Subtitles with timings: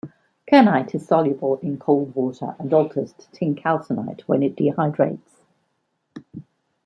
[0.49, 5.43] Kernite is soluble in cold water and alters to tincalconite when it dehydrates.